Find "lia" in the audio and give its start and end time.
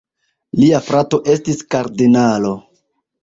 0.61-0.79